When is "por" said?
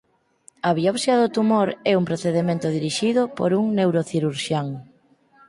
3.37-3.49